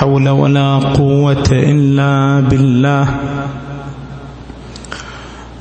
[0.00, 3.08] حول ولا قوة إلا بالله.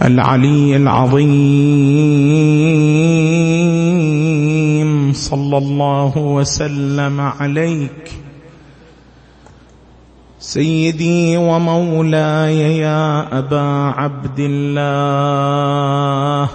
[0.01, 1.29] العلي العظيم.
[5.13, 8.11] صلى الله وسلم عليك.
[10.39, 16.49] سيدي ومولاي يا أبا عبد الله.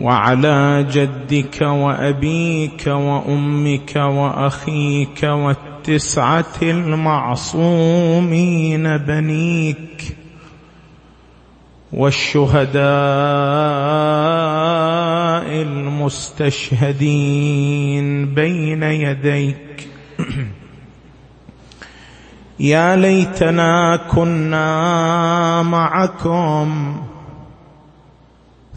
[0.00, 8.16] وعلى جدك وأبيك وأمك وأخيك والتسعة المعصومين
[8.96, 10.16] بنيك
[11.92, 12.82] والشهداء
[17.06, 19.88] المستشهدين بين يديك.
[22.60, 26.96] يا ليتنا كنا معكم.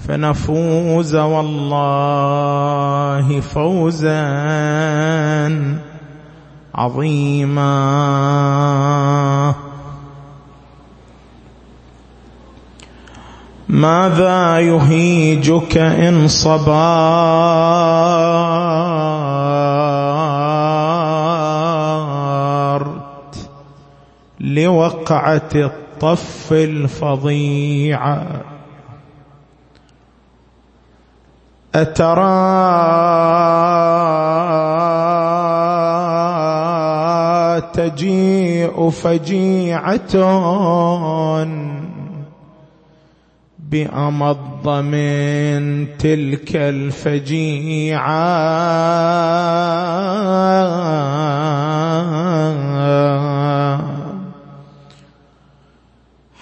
[0.08, 2.59] فنفوز والله
[3.39, 4.19] فوزا
[6.75, 7.69] عظيما.
[13.70, 16.70] ماذا يهيجك إن صبرت
[24.39, 28.27] لوقعة الطف الفظيعه
[31.75, 32.39] أترى
[37.73, 40.15] تجيء فجيعة
[43.59, 47.99] بأمض من تلك الفجيعة.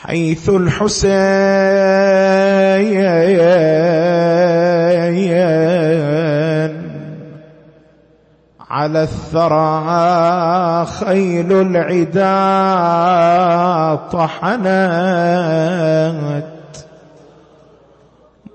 [0.01, 1.17] حيث الحسين
[8.69, 12.35] على الثرى خيل العدا
[14.11, 14.67] طحنت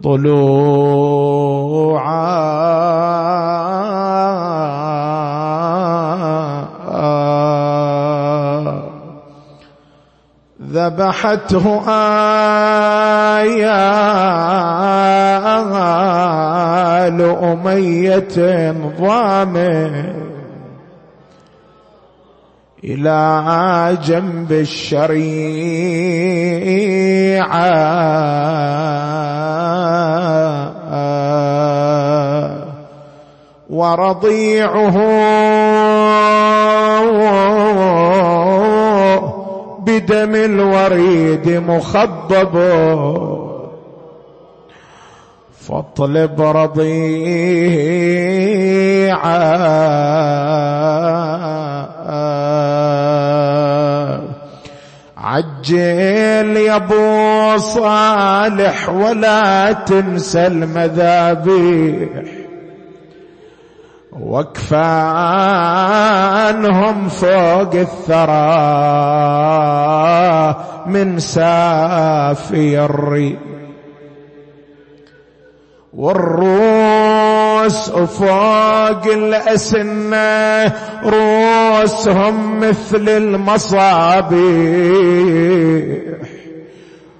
[0.02, 0.42] ضلوعا
[10.72, 11.82] ذبحته
[13.38, 13.62] آيال
[17.20, 18.36] أمية
[19.00, 19.94] ضامن
[22.84, 25.42] إلى جنب الشريعة.
[33.70, 34.96] ورضيعه
[40.06, 42.54] بدم الوريد مخضب.
[45.68, 47.52] فاطلب رضيعا
[55.16, 62.41] عجل يا أبو صالح ولا تنسى المذابيح.
[64.20, 65.08] وكفانهم
[67.08, 68.32] فوق الثرى
[70.86, 73.38] من سافي الري
[75.92, 80.72] والروس فوق الأسنة
[81.04, 84.42] روسهم مثل المصابيح.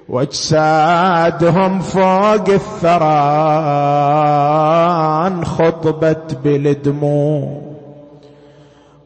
[0.09, 3.03] واجسادهم فوق الثرى
[5.27, 7.61] انخطبت بالدموع.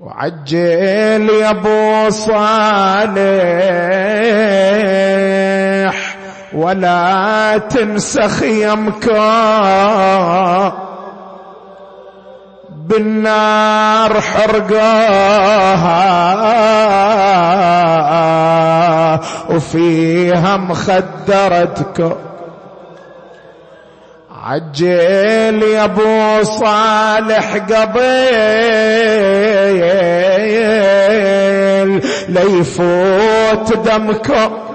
[0.02, 2.38] وعجل يا ابو صالح
[6.54, 9.08] ولا تنسى خيمك
[12.88, 15.48] بالنار حرقاها.
[19.50, 22.18] وفيها مخدرتك.
[24.48, 27.98] عجل يا أبو صالح قبيل
[32.30, 34.67] ليفوت دمكم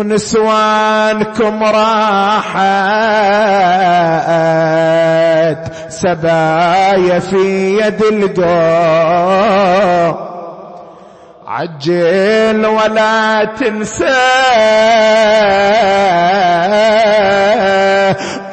[0.00, 2.60] ونسوانكم راحت
[5.88, 9.50] سبايا في يد القوم
[11.46, 14.20] عجل ولا تنسى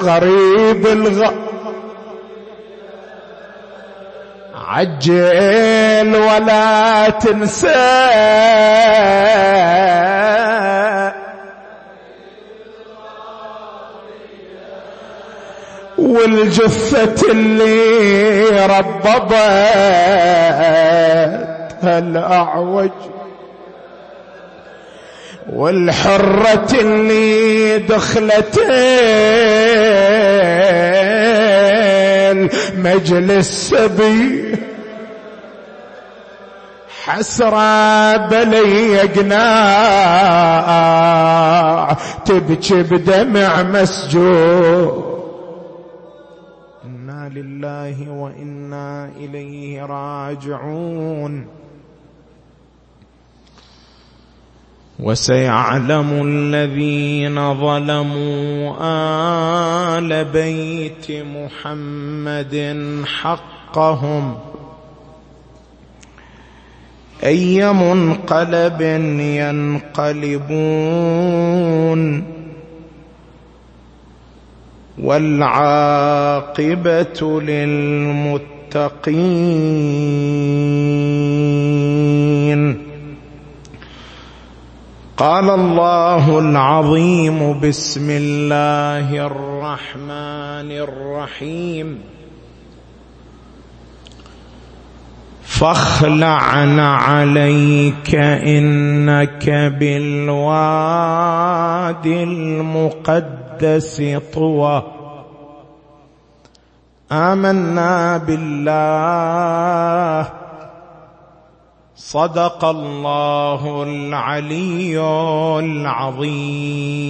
[0.02, 1.32] غريب الغ.
[4.56, 8.08] عجل ولا تنسى
[15.98, 19.34] والجثة اللي ربضت
[21.84, 22.92] الأعوج
[25.54, 28.60] والحرة اللي دخلت
[32.78, 34.56] مجلس سبي
[37.04, 40.38] حسرة بلي قناع
[42.26, 45.17] تبكي بدمع مسجون.
[47.30, 51.46] لله وإنا إليه راجعون.
[55.00, 58.76] وسيعلم الذين ظلموا
[59.98, 62.76] آل بيت محمد
[63.06, 64.38] حقهم.
[67.24, 68.82] أي منقلب
[69.20, 70.78] ينقلبون؟
[75.04, 76.62] والعاقبة
[77.42, 78.48] للمتقين.
[85.18, 92.00] قال الله العظيم بسم الله الرحمن الرحيم.
[95.44, 99.50] فاخلعن عليك إنك
[99.80, 100.48] بالواد
[102.06, 103.47] المقدس.
[104.34, 104.84] طوى
[107.12, 108.68] آمنا بالله.
[111.96, 115.00] صدق الله العلي
[115.60, 117.08] العظيم.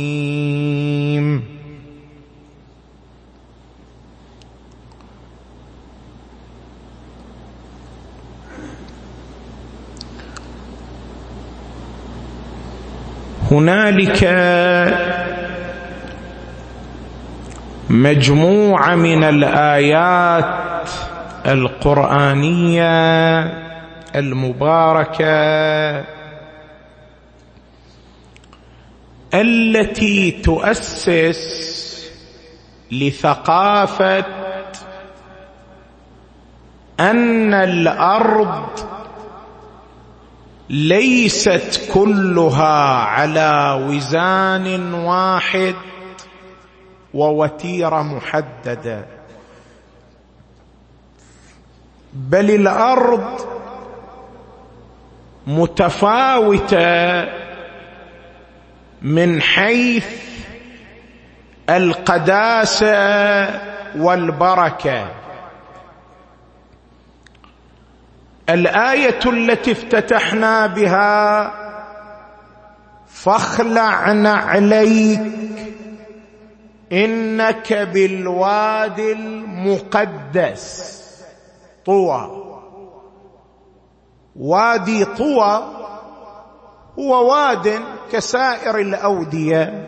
[13.51, 14.23] هنالك
[17.89, 20.89] مجموعة من الآيات
[21.45, 22.87] القرآنية
[24.15, 26.03] المباركة
[29.33, 31.67] التي تؤسس
[32.91, 34.25] لثقافة
[36.99, 38.69] أن الأرض
[40.69, 45.75] ليست كلها على وزان واحد.
[47.17, 49.05] ووتيرة محددة.
[52.13, 53.47] بل الأرض
[55.47, 57.25] متفاوتة
[59.01, 60.07] من حيث
[61.69, 62.95] القداسة
[63.97, 65.07] والبركة.
[68.49, 71.51] الآية التي افتتحنا بها
[73.07, 75.21] فاخلع عليك
[76.91, 80.97] إنك بالوادي المقدس.
[81.85, 82.43] طوى.
[84.35, 85.63] وادي طوى
[86.99, 87.79] هو واد
[88.11, 89.87] كسائر الأودية.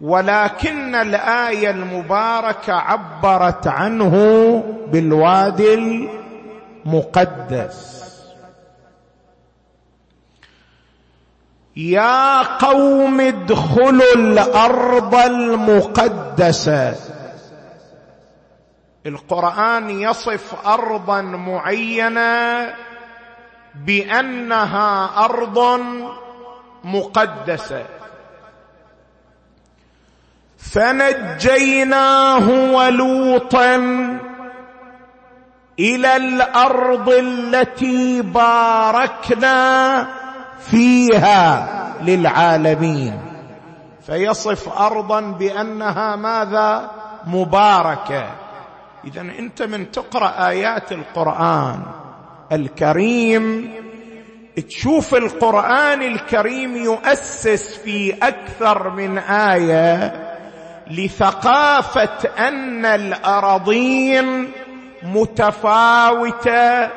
[0.00, 4.14] ولكن الآية المباركة عبرت عنه
[4.92, 6.08] بالوادي
[6.84, 7.99] مقدس
[11.76, 16.96] يا قوم ادخلوا الأرض المقدسة.
[19.06, 22.74] القرآن يصف ارضا معينة
[23.74, 25.80] بأنها أرض
[26.84, 27.84] مقدسة.
[30.58, 33.76] فنجيناه ولوطا
[35.78, 40.06] إلى الأرض التي باركنا
[40.60, 41.68] فيها
[42.02, 43.20] للعالمين.
[44.06, 46.90] فيصف ارضا بأنها ماذا؟
[47.26, 48.24] مباركة.
[49.04, 51.82] اذا أنت من تقرأ آيات القرآن
[52.52, 53.72] الكريم
[54.68, 60.14] تشوف القرآن الكريم يؤسس في أكثر من آية
[60.90, 64.50] لثقافة أن الأراضين
[65.02, 66.88] متفاوتة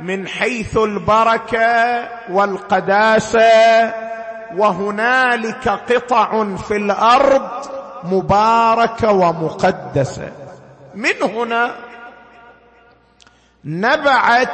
[0.00, 3.94] من حيث البركة والقداسة
[4.56, 7.48] وهنالك قطع في الأرض
[8.04, 10.32] مباركة ومقدسة.
[10.94, 11.74] من هنا
[13.64, 14.52] نبعت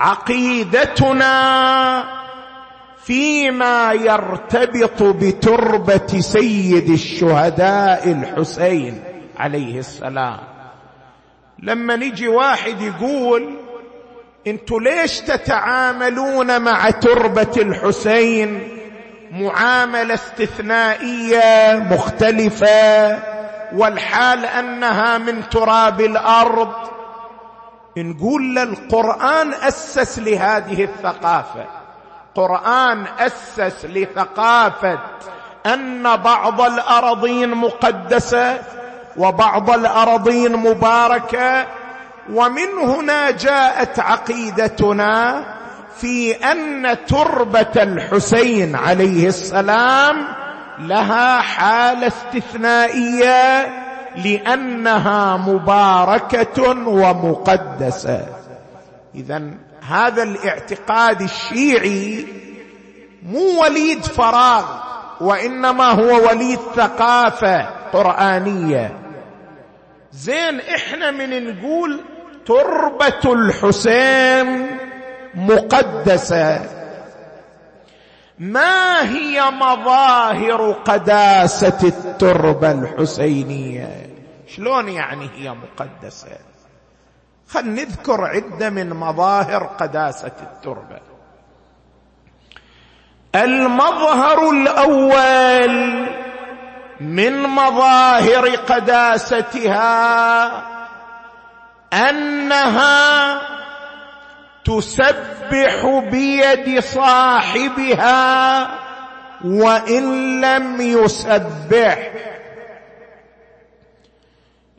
[0.00, 1.34] عقيدتنا
[3.04, 9.04] فيما يرتبط بتربة سيد الشهداء الحسين
[9.38, 10.38] عليه السلام.
[11.62, 13.56] لما نجي واحد يقول
[14.46, 18.68] أنتوا ليش تتعاملون مع تربة الحسين
[19.32, 23.18] معاملة استثنائية مختلفة
[23.72, 26.72] والحال أنها من تراب الأرض؟
[27.96, 31.64] نقول القرآن أسس لهذه الثقافة.
[32.34, 34.98] قرآن أسس لثقافة
[35.66, 38.58] أن بعض الأراضين مقدسة
[39.16, 41.66] وبعض الأراضين مباركة
[42.32, 45.44] ومن هنا جاءت عقيدتنا
[46.00, 50.26] في أن تربة الحسين عليه السلام
[50.78, 53.68] لها حالة استثنائية
[54.16, 58.26] لأنها مباركة ومقدسة.
[59.14, 59.42] اذا
[59.88, 62.26] هذا الاعتقاد الشيعي
[63.22, 64.64] مو وليد فراغ
[65.20, 67.60] وإنما هو وليد ثقافة
[67.92, 68.96] قرآنية.
[70.12, 72.00] زين إحنا من نقول
[72.46, 74.66] تربة الحسين
[75.34, 76.66] مقدسة.
[78.38, 84.10] ما هي مظاهر قداسة التربة الحسينية؟
[84.46, 86.38] شلون يعني هي مقدسة؟
[87.48, 91.00] خل نذكر عدة من مظاهر قداسة التربة.
[93.34, 96.06] المظهر الأول
[97.00, 99.80] من مظاهر قداستها
[101.92, 103.40] أنها
[104.64, 108.68] تسبح بيد صاحبها
[109.44, 112.12] وإن لم يسبح.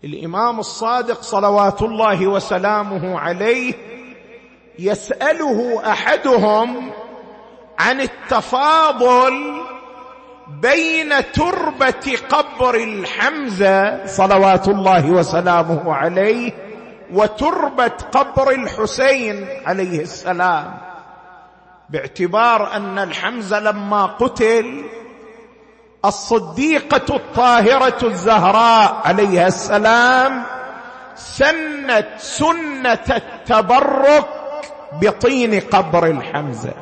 [0.03, 3.73] الإمام الصادق صلوات الله وسلامه عليه
[4.79, 6.91] يسأله أحدهم
[7.79, 9.61] عن التفاضل
[10.61, 16.70] بين تربة قبر الحمزة صلوات الله وسلامه عليه
[17.13, 20.77] وتربة قبر الحسين عليه السلام
[21.89, 24.83] باعتبار أن الحمزه لما قتل
[26.05, 30.43] الصديقة الطاهرة الزهراء عليها السلام
[31.15, 34.25] سنت سنة التبرك
[35.01, 36.73] بطين قبر الحمزة.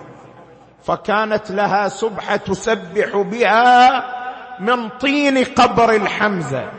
[0.83, 4.03] فكانت لها سبحة تسبح بها
[4.59, 6.71] من طين قبر الحمزة.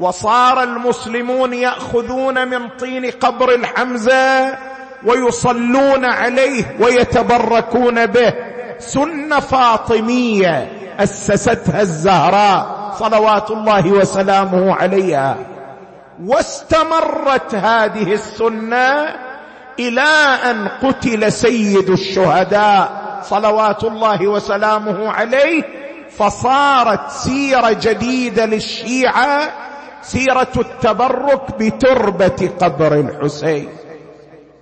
[0.00, 4.58] وصار المسلمون يأخذون من طين قبر الحمزة
[5.06, 8.34] ويصلون عليه ويتبركون به.
[8.78, 15.36] سنة فاطمية أسستها الزهراء صلوات الله وسلامه عليها.
[16.26, 19.14] واستمرت هذه السنة
[19.78, 20.10] إلى
[20.50, 25.62] أن قتل سيد الشهداء صلوات الله وسلامه عليه.
[26.18, 29.40] فصارت سيرة جديدة للشيعة
[30.02, 33.68] سيرة التبرك بتربة قبر الحسين.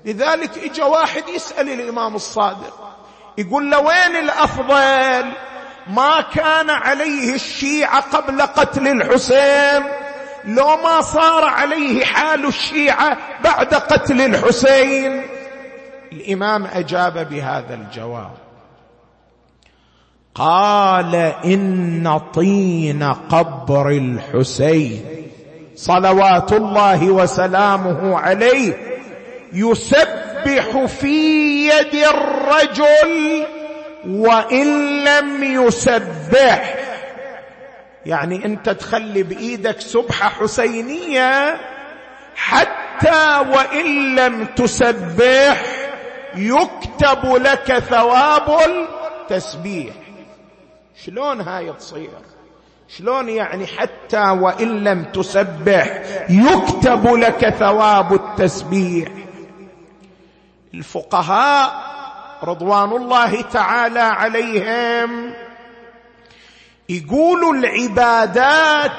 [0.04, 2.90] لذلك اجى واحد يسأل الإمام الصادق
[3.38, 5.32] يقول له وين الأفضل؟
[5.86, 9.82] ما كان عليه الشيعة قبل قتل الحسين
[10.44, 15.22] لو ما صار عليه حال الشيعة بعد قتل الحسين.
[16.12, 18.30] الإمام أجاب بهذا الجواب.
[20.34, 25.19] قال إن طين قبر الحسين.
[25.80, 28.74] صلوات الله وسلامه عليه
[29.52, 33.46] يسبح في يد الرجل
[34.06, 36.74] وإن لم يسبح.
[38.06, 41.60] يعني أنت تخلي بإيدك سبحه حسينية
[42.36, 45.62] حتى وإن لم تسبح
[46.34, 49.94] يكتب لك ثواب التسبيح.
[51.04, 52.10] شلون هاي تصير؟
[52.98, 59.08] شلون يعني حتى وإن لم تسبح يكتب لك ثواب التسبيح.
[60.74, 61.90] الفقهاء
[62.42, 65.34] رضوان الله تعالى عليهم
[66.88, 68.92] يقولوا العبادات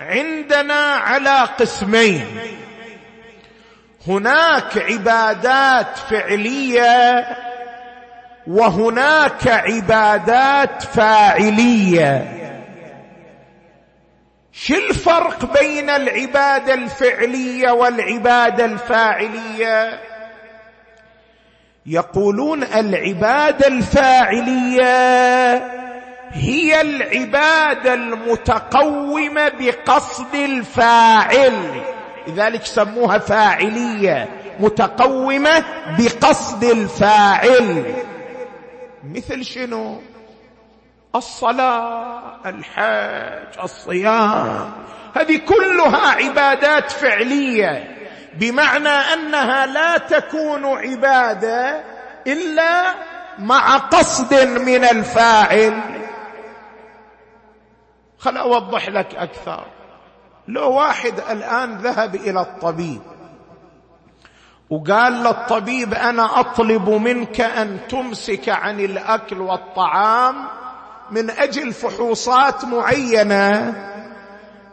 [0.00, 2.26] عندنا على قسمين.
[4.08, 7.26] هناك عبادات فعلية
[8.46, 12.41] وهناك عبادات فاعلية.
[14.52, 20.00] شو الفرق بين العبادة الفعلية والعبادة الفاعلية؟
[21.86, 24.92] يقولون العبادة الفاعلية
[26.30, 31.82] هي العبادة المتقومة بقصد الفاعل.
[32.26, 34.28] لذلك سموها فاعلية
[34.60, 35.64] متقومة
[35.98, 37.94] بقصد الفاعل.
[39.14, 40.00] مثل شنو؟
[41.14, 44.72] الصلاة الحج الصيام.
[45.16, 47.98] هذه كلها عبادات فعلية
[48.34, 51.82] بمعنى أنها لا تكون عبادة
[52.26, 52.94] إلا
[53.38, 55.80] مع قصد من الفاعل.
[58.18, 59.64] خل أوضح لك أكثر.
[60.48, 63.02] لو واحد الآن ذهب إلى الطبيب
[64.70, 70.48] وقال للطبيب أنا أطلب منك أن تمسك عن الأكل والطعام
[71.10, 73.74] من أجل فحوصات معينة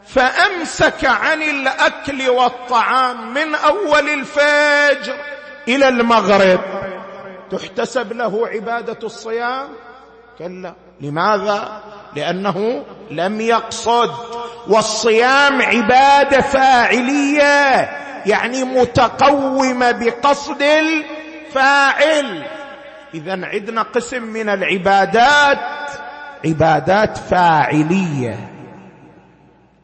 [0.06, 5.14] فأمسك عن الأكل والطعام من أول الفجر
[5.68, 6.60] إلى المغرب.
[7.50, 9.68] تحتسب له عبادة الصيام؟
[10.38, 10.74] كلا.
[11.00, 11.82] لماذا؟
[12.16, 14.10] لأنه لم يقصد.
[14.68, 17.90] والصيام عبادة فاعلية
[18.26, 22.46] يعني متقومة بقصد الفاعل.
[23.14, 25.58] اذا عندنا قسم من العبادات
[26.44, 28.50] عبادات فاعلية.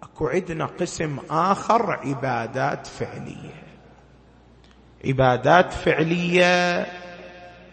[0.02, 3.66] اكو عندنا قسم آخر عبادات فعلية.
[5.04, 6.86] عبادات فعلية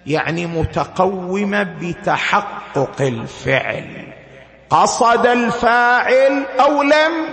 [0.06, 4.14] يعني متقومة بتحقق الفعل.
[4.70, 7.26] قصد الفاعل أو لم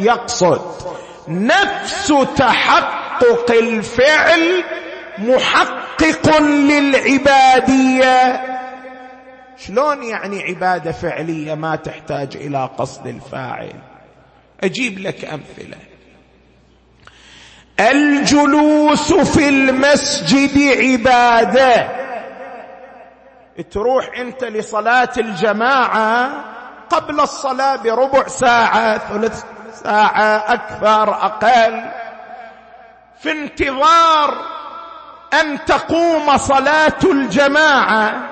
[0.00, 0.88] يقصد.
[1.28, 4.64] نفس تحقق الفعل
[5.18, 6.38] محقق
[6.70, 8.08] للعبادية.
[9.58, 13.72] شلون يعني عبادة فعلية ما تحتاج إلى قصد الفاعل؟
[14.64, 15.76] أجيب لك أمثلة.
[17.80, 21.88] الجلوس في المسجد عبادة.
[23.70, 26.44] تروح أنت لصلاة الجماعة
[26.90, 31.90] قبل الصلاة بربع ساعة ثلث ساعة أكثر أقل.
[33.20, 34.34] في انتظار
[35.40, 38.27] أن تقوم صلاة الجماعة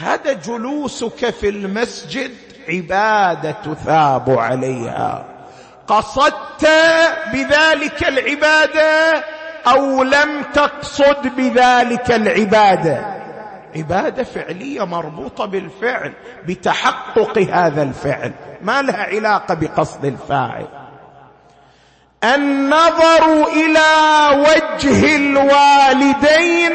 [0.00, 2.30] هذا جلوسك في المسجد
[2.68, 5.24] عبادة تثاب عليها.
[5.86, 6.68] قصدت
[7.32, 9.24] بذلك العبادة
[9.66, 13.20] أو لم تقصد بذلك العبادة؟
[13.76, 16.12] عبادة فعلية مربوطة بالفعل
[16.46, 18.32] بتحقق هذا الفعل.
[18.62, 20.66] ما لها علاقة بقصد الفاعل.
[22.24, 23.88] النظر إلى
[24.38, 26.72] وجه الوالدين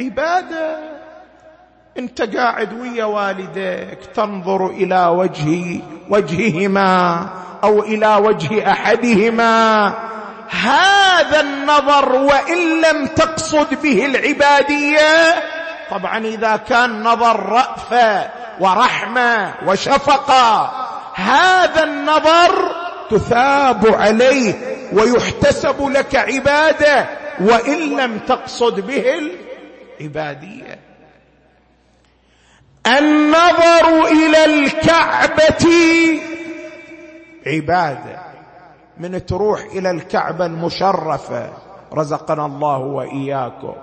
[0.00, 0.93] عبادة.
[1.98, 7.26] انت قاعد ويا والديك تنظر إلى وجه وجههما
[7.64, 9.86] أو إلى وجه أحدهما.
[10.50, 15.34] هذا النظر وإن لم تقصد به العبادية
[15.90, 18.30] طبعا إذا كان نظر رأفة
[18.60, 20.72] ورحمة وشفقة
[21.14, 22.72] هذا النظر
[23.10, 24.54] تثاب عليه
[24.92, 27.06] ويحتسب لك عبادة
[27.40, 29.04] وإن لم تقصد به
[30.00, 30.83] العبادية.
[32.86, 35.66] النظر إلى الكعبة.
[37.46, 38.18] عبادة.
[38.98, 41.50] من تروح إلى الكعبة المشرفة.
[41.94, 43.74] رزقنا الله وإياكم.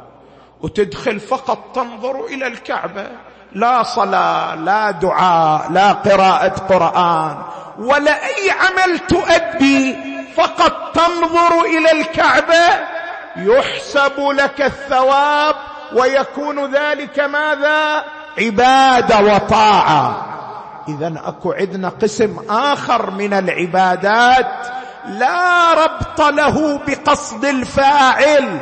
[0.61, 3.07] وتدخل فقط تنظر إلى الكعبة.
[3.51, 7.37] لا صلاة لا دعاء لا قراءة قرآن.
[7.79, 9.95] ولا أي عمل تؤدي.
[10.35, 12.85] فقط تنظر إلى الكعبة.
[13.35, 15.55] يحسب لك الثواب.
[15.93, 18.03] ويكون ذلك ماذا؟
[18.37, 20.27] عباده وطاعة.
[20.87, 24.67] اذا أكو عندنا قسم آخر من العبادات
[25.07, 28.59] لا ربط له بقصد الفاعل.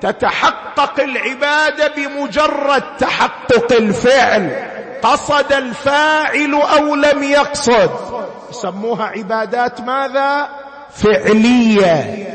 [0.00, 4.50] تتحقق العباده بمجرد تحقق الفعل.
[5.02, 7.90] قصد الفاعل أو لم يقصد.
[8.50, 10.48] يسموها عبادات ماذا؟
[10.94, 12.28] فعلية.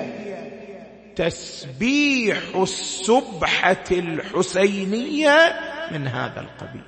[1.15, 5.59] تسبيح السبحة الحسينية
[5.91, 6.83] من هذا القبيل.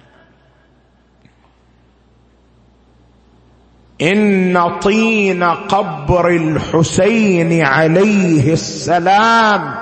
[4.01, 9.75] إن طين قبر الحسين عليه السلام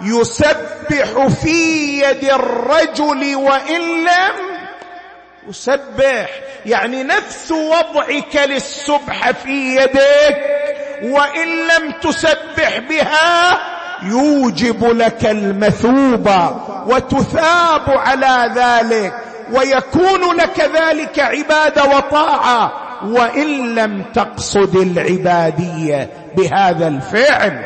[0.00, 4.34] يسبح في يد الرجل وإن لم
[5.48, 6.30] يسبح
[6.66, 10.44] يعني نفس وضعك للسبح في يدك
[11.02, 13.58] وإن لم تسبح بها
[14.04, 16.50] يوجب لك المثوبه
[16.86, 19.14] وتثاب على ذلك
[19.52, 22.72] ويكون لك ذلك عباده وطاعة
[23.04, 27.64] وإن لم تقصد العبادية بهذا الفعل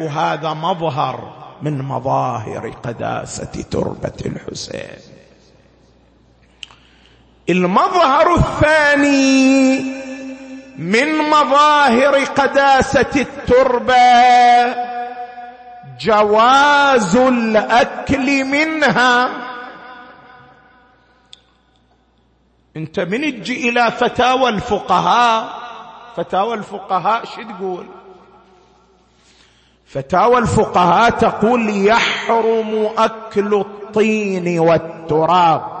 [0.00, 5.16] وهذا مظهر من مظاهر قداسة تربة الحسين.
[7.50, 9.78] المظهر الثاني
[10.78, 13.94] من مظاهر قداسة التربة
[16.00, 19.28] جواز الأكل منها.
[22.76, 25.66] انت من تجي إلى فتاوى الفقهاء
[26.16, 27.86] فتاوى الفقهاء شو تقول؟
[29.86, 35.76] فتاوى الفقهاء تقول يحرم أكل الطين والتراب.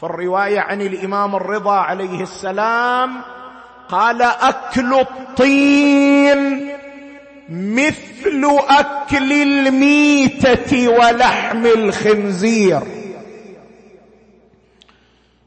[0.00, 3.20] في الرواية عن الإمام الرضا عليه السلام
[3.88, 6.70] قال أكل الطين
[7.50, 12.80] مثل أكل الميتة ولحم الخنزير.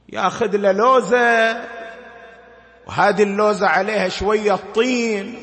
[0.09, 1.57] ياخذ له لوزة
[2.87, 5.35] وهذه اللوزة عليها شوية طين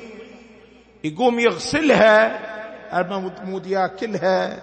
[1.04, 2.40] يقوم يغسلها
[3.42, 4.62] المود ياكلها.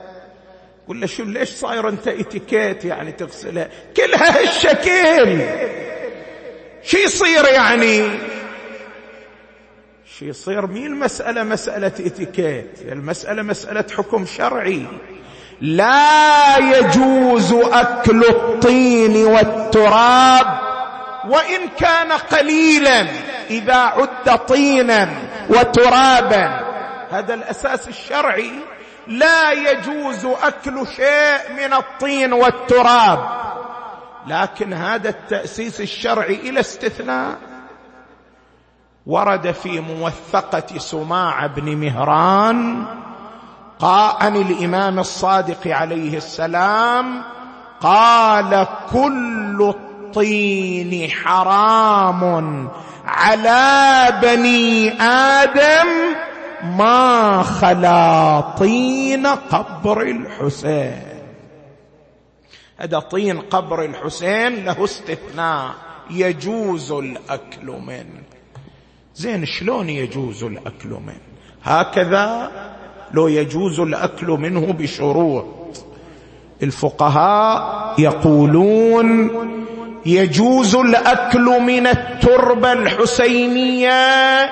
[0.83, 5.41] يقول له شو ليش صاير أنت إتيكيت يعني تغسلها؟ كلها هالشكل.
[6.83, 8.03] شو يصير يعني؟
[10.21, 14.85] يصير مين المسألة مسألة إتيكيت المسألة مسألة حكم شرعي.
[15.61, 20.59] لا يجوز أكل الطين والتراب
[21.29, 23.07] وإن كان قليلا
[23.49, 25.09] إذا عد طينا
[25.49, 26.59] وترابا.
[27.11, 28.51] هذا الأساس الشرعي.
[29.07, 33.29] لا يجوز أكل شيء من الطين والتراب.
[34.27, 37.37] لكن هذا التأسيس الشرعي إلى استثناء.
[39.07, 42.85] ورد في موثقة سماع بن مهران
[43.81, 47.23] عن الامام الصادق عليه السلام
[47.81, 52.69] قال كل الطين حرام
[53.05, 55.87] على بني آدم
[56.77, 61.03] ما خلا طين قبر الحسين.
[62.77, 65.73] هذا طين قبر الحسين له استثناء
[66.09, 68.36] يجوز الأكل منه.
[69.17, 71.19] زين شلون يجوز الأكل منه
[71.63, 72.51] هكذا
[73.13, 75.45] لو يجوز الأكل منه بشروط.
[76.63, 79.31] الفقهاء يقولون
[80.05, 84.49] يجوز الأكل من التربه الحسينية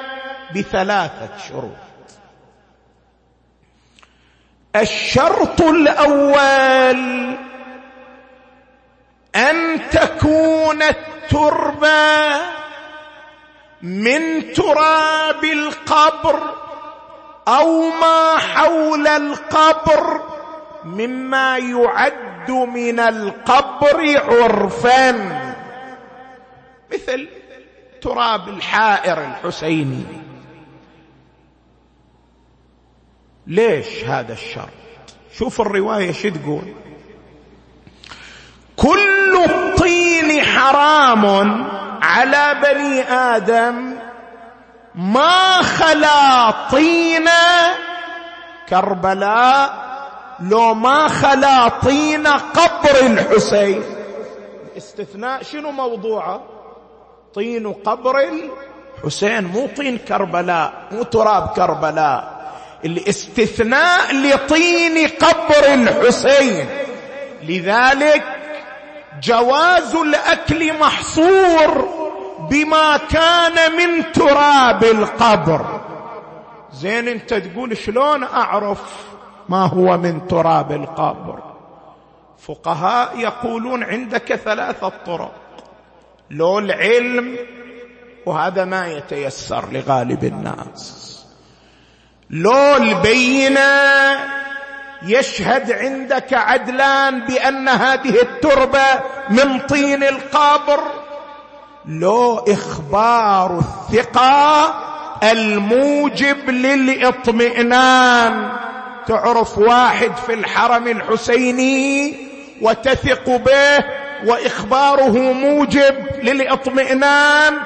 [0.56, 1.86] بثلاثة شروط.
[4.76, 7.36] الشرط الأول
[9.36, 12.56] أن تكون التربة
[13.86, 16.40] من تراب القبر
[17.48, 20.22] أو ما حول القبر
[20.86, 25.12] مما يعد من القبر عرفا.
[26.94, 27.28] مثل
[28.02, 30.04] تراب الحائر الحسيني.
[33.48, 34.70] ليش هذا الشرط
[35.34, 36.74] شوف الرواية شو تقول.
[38.76, 41.26] كل الطين حرام
[42.02, 43.96] على بني آدم
[44.96, 47.30] ما خلا طين
[48.70, 49.86] كربلاء
[50.40, 53.84] لو ما خلا طين قبر الحسين.
[54.72, 56.44] الاستثناء شنو موضوعه؟
[57.34, 62.36] طين قبر الحسين مو طين كربلاء مو تراب كربلاء.
[62.86, 66.68] الاستثناء لطين قبر الحسين.
[67.44, 68.24] لذلك
[69.22, 71.90] جواز الأكل محصور
[72.50, 75.82] بما كان من تراب القبر.
[76.74, 78.82] زين انت تقول شلون أعرف
[79.50, 81.44] ما هو من تراب القبر؟
[82.48, 85.34] فقهاء يقولون عندك ثلاثة طرق.
[86.32, 87.38] لو العلم
[88.26, 91.16] وهذا ما يتيسر لغالب الناس.
[92.30, 93.60] لو البينة
[95.06, 98.86] يشهد عندك عدلان بأن هذه التربة
[99.30, 100.80] من طين القبر.
[101.86, 104.74] لو إخبار الثقة
[105.24, 108.50] الموجب للإطمئنان.
[109.08, 112.16] تعرف واحد في الحرم الحسيني
[112.62, 113.86] وتثق به
[114.26, 117.58] وإخباره موجب للإطمئنان؟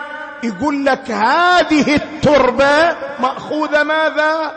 [0.43, 4.52] يقول لك هذه التربة مأخوذة ماذا؟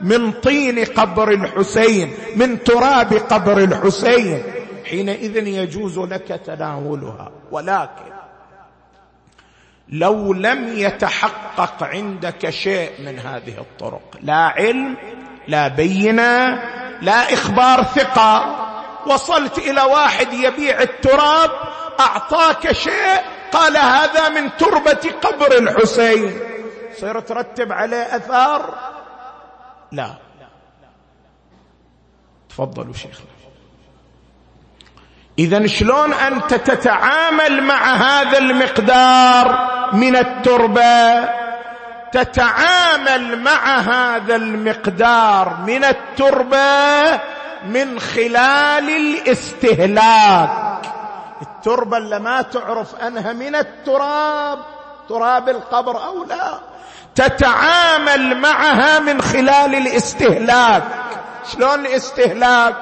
[0.00, 4.42] من طين قبر الحسين من تراب قبر الحسين.
[4.84, 7.30] حينئذ يجوز لك تناولها.
[7.50, 8.14] ولكن
[9.88, 14.96] لو لم يتحقق عندك شيء من هذه الطرق لا علم
[15.48, 16.62] لا بينة
[17.02, 18.60] لا إخبار ثقة.
[19.06, 21.50] وصلت إلى واحد يبيع التراب
[22.00, 23.20] أعطاك شيء
[23.52, 26.40] قال هذا من تربة قبر الحسين.
[27.00, 28.74] صير ترتب عليه أثار
[29.94, 30.14] لا.
[32.48, 33.26] تفضلوا شيخنا
[35.38, 41.28] اذا شلون أنت تتعامل مع هذا المقدار من التربة؟
[42.12, 47.20] تتعامل مع هذا المقدار من التربة
[47.66, 50.82] من خلال الاستهلاك.
[51.42, 54.58] التربة اللي ما تعرف أنها من التراب.
[55.08, 56.58] تراب القبر أو لا؟
[57.14, 60.82] تتعامل معها من خلال الاستهلاك.
[61.52, 62.74] شلون الاستهلاك؟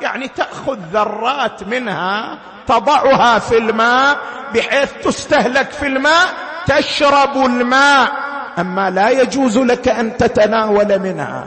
[0.00, 4.18] يعني تأخذ ذرات منها تضعها في الماء
[4.54, 6.28] بحيث تستهلك في الماء
[6.66, 8.12] تشرب الماء.
[8.58, 11.44] أما لا يجوز لك أن تتناول منها.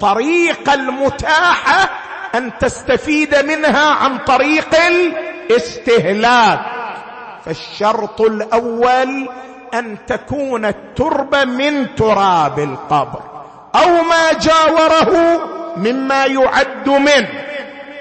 [0.00, 1.90] طريق المتاحة
[2.34, 6.60] أن تستفيد منها عن طريق الاستهلاك.
[7.44, 9.28] فالشرط الأول
[9.78, 13.22] أن تكون التربه من تراب القبر
[13.74, 15.40] أو ما جاوره
[15.76, 17.44] مما يعد منه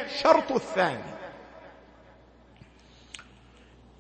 [0.06, 1.14] الشرط الثاني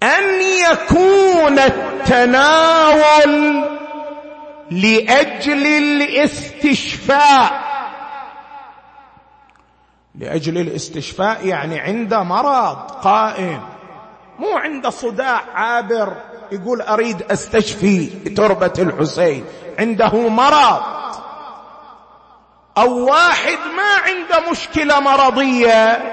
[0.03, 3.33] أن يكون التناول
[4.71, 7.63] لأجل الاستشفاء.
[10.15, 13.62] لأجل الاستشفاء يعني عند مرض قائم
[14.39, 16.15] مو عند صداع عابر.
[16.54, 19.46] يقول أريد أستشفي بتربة الحسين.
[19.80, 20.82] عنده مرض.
[22.78, 26.04] أو واحد ما عنده مشكلة مرضية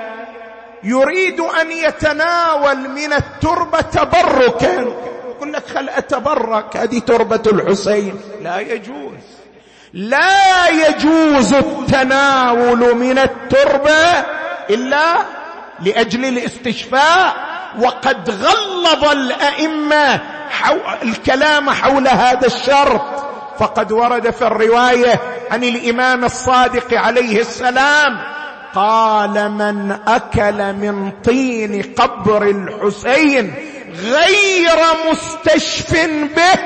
[0.83, 4.87] يريد أن يتناول من التربة تبركا.
[5.29, 6.77] يقول لك خل أتبرك.
[6.77, 8.21] هذه تربة الحسين.
[8.43, 9.21] لا يجوز.
[9.93, 14.25] لا يجوز التناول من التربة
[14.71, 15.17] إلا
[15.81, 17.51] لأجل الاستشفاء.
[17.79, 20.21] وقد غلظ الأئمة
[21.03, 23.31] الكلام حول هذا الشرط.
[23.59, 28.19] فقد ورد في الرواية عن الإمام الصادق عليه السلام
[28.75, 33.55] قال من أكل من طين قبر الحسين
[33.95, 34.79] غير
[35.11, 35.93] مستشف
[36.37, 36.61] به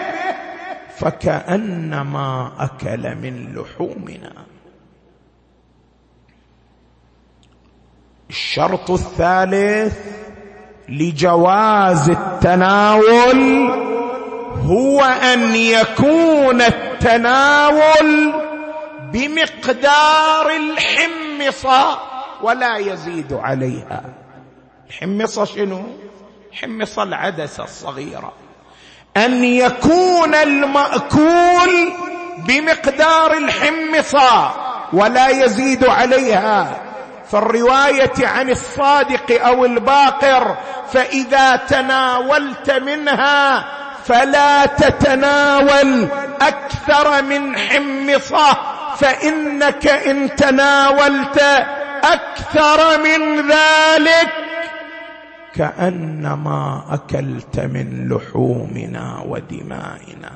[0.98, 4.32] فكأنما أكل من لحومنا.
[8.30, 9.98] الشرط الثالث
[10.88, 13.70] لجواز التناول
[14.64, 18.32] هو أن يكون التناول
[19.12, 21.98] بمقدار الحمصة
[22.42, 24.02] ولا يزيد عليها.
[24.88, 25.82] الحمصة شنو؟
[26.52, 28.32] حمصة العدسة الصغيرة.
[29.16, 31.92] أن يكون المأكول
[32.48, 34.50] بمقدار الحمصة
[34.92, 36.83] ولا يزيد عليها.
[37.34, 40.56] فالرواية عن الصادق أو الباقر
[40.92, 43.64] فإذا تناولت منها
[44.04, 46.08] فلا تتناول
[46.40, 48.56] أكثر من حمصه
[48.96, 51.42] فإنك إن تناولت
[52.04, 54.32] أكثر من ذلك
[55.54, 60.32] كأنما أكلت من لحومنا ودمائنا.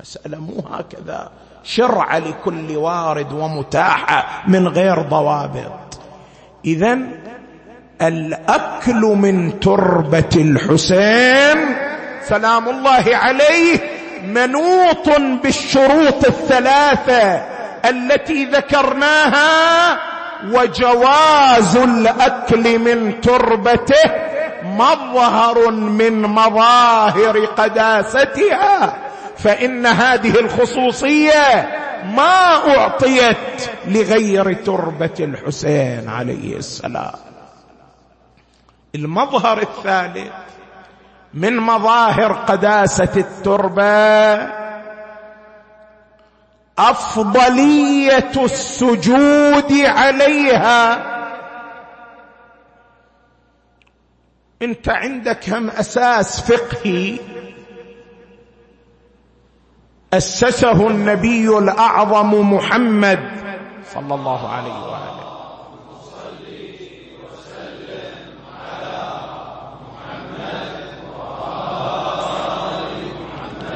[0.00, 1.30] مسألة مو هكذا.
[1.64, 5.99] شرع لكل وارد ومتاحة من غير ضوابط.
[6.64, 6.98] اذا
[8.02, 11.76] الأكل من تربة الحسين
[12.22, 13.78] سلام الله عليه
[14.24, 15.08] منوط
[15.42, 17.42] بالشروط الثلاثة
[17.90, 19.98] التي ذكرناها
[20.52, 24.10] وجواز الأكل من تربته
[24.64, 28.94] مظهر من مظاهر قداستها
[29.38, 31.68] فإن هذه الخصوصية
[32.04, 37.14] ما أعطيت لغير تربة الحسين عليه السلام.
[38.94, 40.32] المظهر الثالث
[41.34, 44.60] من مظاهر قداسة التربة
[46.78, 51.10] أفضلية السجود عليها.
[54.62, 57.18] أنت عندك هم أساس فقهي
[60.14, 63.20] أسسه النبي الأعظم محمد.
[63.94, 65.20] صلى الله عليه وآله.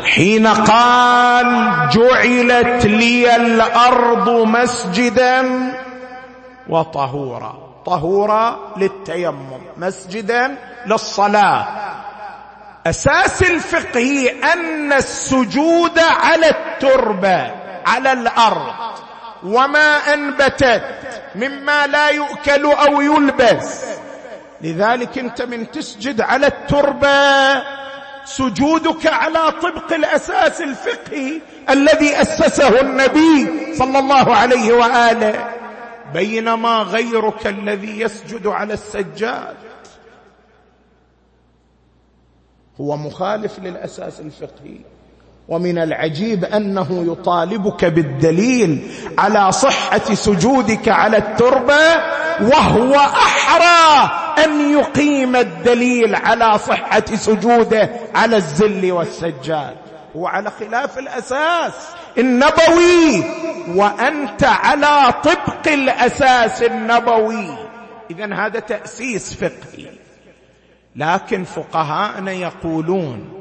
[0.04, 5.72] حين قال جعلت لي الأرض مسجدا
[6.68, 7.54] وطهورا.
[7.86, 11.66] طهورا للتيمم مسجدا للصلاة.
[12.86, 17.50] أساس الفقه أن السجود على التربه
[17.86, 18.74] على الأرض.
[19.42, 20.82] وما أنبتت
[21.34, 23.84] مما لا يؤكل أو يلبس.
[24.60, 27.62] لذلك أنت من تسجد على التربه
[28.24, 35.54] سجودك على طبق الأساس الفقهي الذي أسسه النبي صلى الله عليه وآله.
[36.14, 39.56] بينما غيرك الذي يسجد على السجاد.
[42.80, 44.78] هو مخالف للأساس الفقهي.
[45.48, 51.94] ومن العجيب أنه يطالبك بالدليل على صحة سجودك على التربة
[52.40, 54.10] وهو أحرى
[54.44, 59.76] أن يقيم الدليل على صحة سجوده على الزل والسجاد.
[60.16, 61.72] هو على خلاف الأساس
[62.18, 63.24] النبوي
[63.74, 67.56] وأنت على طبق الأساس النبوي.
[68.10, 70.03] اذا هذا تأسيس فقهي.
[70.96, 73.32] لكن فقهاءنا يقولون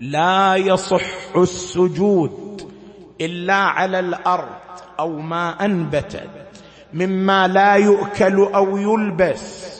[0.00, 2.70] لا يصح السجود
[3.20, 4.48] إلا على الأرض
[5.00, 6.30] أو ما انبتت
[6.94, 9.72] مما لا يؤكل أو يلبس.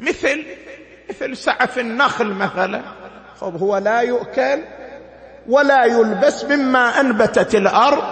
[0.00, 0.44] مثل
[1.10, 2.82] مثل سعف النخل مثلا.
[3.40, 4.58] طب هو لا يؤكل
[5.48, 8.02] ولا يلبس مما أنبتت الأرض.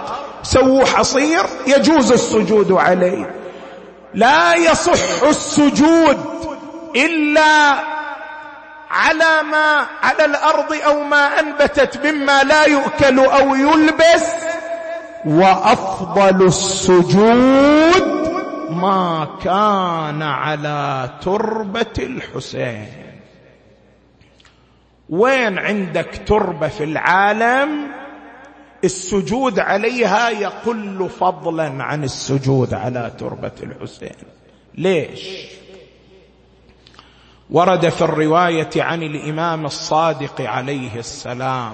[0.43, 3.35] سووا حصير يجوز السجود عليه.
[4.13, 6.17] لا يصح السجود
[6.95, 7.92] إلا
[8.93, 14.25] على ما على الأرض أو ما أنبتت مما لا يؤكل أو يلبس
[15.25, 18.23] وأفضل السجود
[18.69, 22.87] ما كان على تربة الحسين.
[25.09, 27.91] وين عندك تربة في العالم؟
[28.83, 34.15] السجود عليها يقل فضلا عن السجود على تربة الحسين.
[34.75, 35.53] ليش؟
[37.53, 41.73] ورد في الرواية عن الإمام الصادق عليه السلام.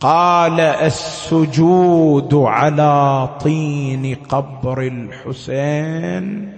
[0.00, 6.56] قال السجود على طين قبر الحسين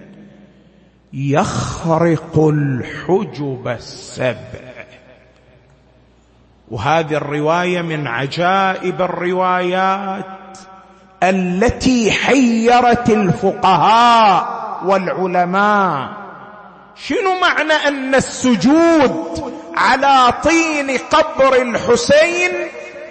[1.13, 4.71] يخرق الحجب السبع.
[6.71, 10.57] وهذه الرواية من عجائب الروايات
[11.23, 16.20] التي حيرت الفقهاء والعلماء
[16.95, 22.51] شنو معنى أن السجود على طين قبر الحسين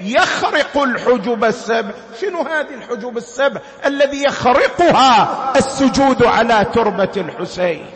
[0.01, 1.91] يخرق الحجب السبع؟
[2.21, 7.87] شنو هذه الحجب السبع الذي يخرقها السجود على تربة الحسين؟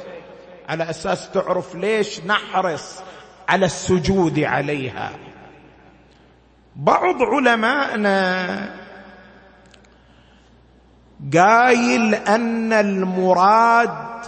[0.68, 2.98] على أساس تعرف ليش نحرص
[3.48, 5.10] على السجود عليها.
[6.76, 8.68] بعض علمائنا
[11.34, 14.24] قايل أن المراد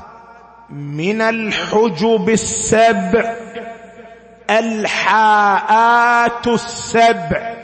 [0.71, 3.37] من الحجب السبع
[4.51, 7.55] الحاءات السبع.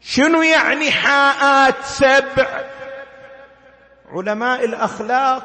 [0.00, 2.46] شنو يعني حاءات سبع؟
[4.12, 5.42] علماء الأخلاق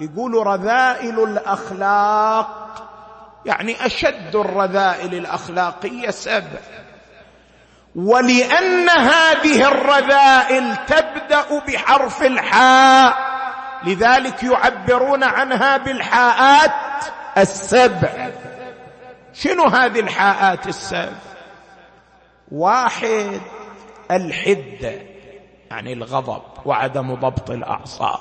[0.00, 2.70] يقولوا رذائل الأخلاق
[3.46, 6.60] يعني أشد الرذائل الأخلاقية سبع.
[7.96, 13.33] ولأن هذه الرذائل تبدأ بحرف الحاء
[13.86, 17.04] لذلك يعبرون عنها بالحاءات
[17.38, 18.30] السبع.
[19.34, 21.12] شنو هذه الحاءات السبع؟
[22.52, 23.40] واحد
[24.10, 24.92] الحدة
[25.70, 28.20] يعني الغضب وعدم ضبط الأعصاب.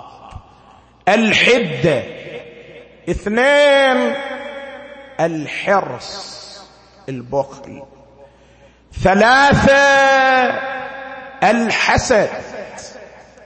[1.09, 2.03] الحدة
[3.09, 4.15] اثنين
[5.19, 6.43] الحرص
[7.09, 7.83] البخل.
[9.03, 9.73] ثلاثة
[11.43, 12.29] الحسد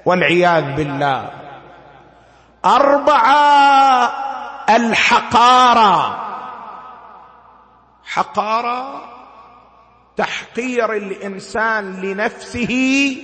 [0.05, 1.36] والعياذ بالله.
[2.67, 4.11] اربعه
[4.69, 6.23] الحقارة.
[8.05, 9.03] حقارة
[10.17, 13.15] تحقير الإنسان لنفسه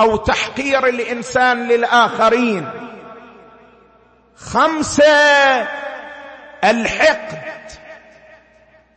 [0.00, 2.70] أو تحقير الإنسان للآخرين.
[4.36, 5.62] خمسه
[6.64, 7.70] الحقد.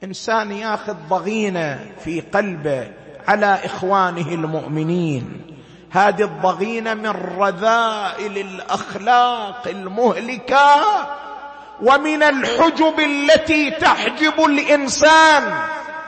[0.04, 2.92] إنسان ياخذ ضغينه في قلبه
[3.28, 5.57] على إخوانه المؤمنين.
[5.91, 10.82] هذه الضغينة من رذائل الأخلاق المهلكة
[11.82, 15.60] ومن الحجب التي تحجب الإنسان.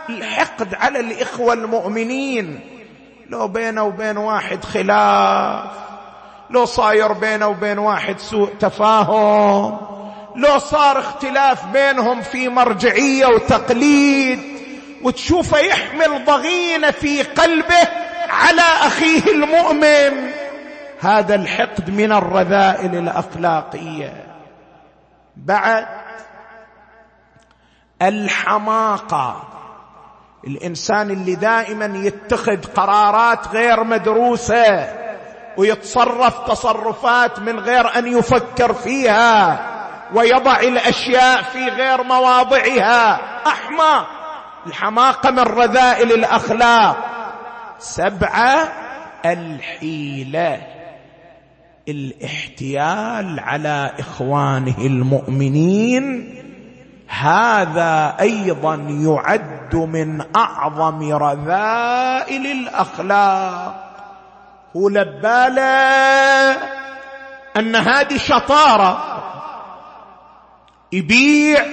[0.09, 2.59] الحقد على الإخوة المؤمنين.
[3.29, 5.63] لو بينه وبين واحد خلاف
[6.49, 9.77] لو صاير بينه وبين واحد سوء تفاهم
[10.35, 14.39] لو صار اختلاف بينهم في مرجعية وتقليد
[15.03, 17.87] وتشوفه يحمل ضغينة في قلبه
[18.29, 20.31] على أخيه المؤمن.
[21.01, 24.27] هذا الحقد من الرذائل الأخلاقية.
[25.35, 25.85] بعد
[28.01, 29.43] الحماقة.
[30.47, 34.87] الإنسان اللي دائما يتخذ قرارات غير مدروسة
[35.57, 39.59] ويتصرف تصرفات من غير أن يفكر فيها
[40.13, 43.19] ويضع الأشياء في غير مواضعها.
[43.47, 44.07] احمق
[44.67, 47.18] الحماقة من رذائل الأخلاق.
[47.79, 48.67] سبعه
[49.25, 50.61] الحيلة.
[51.87, 56.35] الاحتيال على إخوانه المؤمنين.
[57.07, 63.85] هذا أيضا يعد من أعظم رذائل الأخلاق.
[64.75, 66.51] هو لباله
[67.57, 69.05] أن هذه شطاره
[70.91, 71.65] يبيع